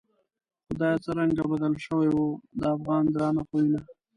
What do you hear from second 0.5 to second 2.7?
خدایه څرنگه بدل شوو، د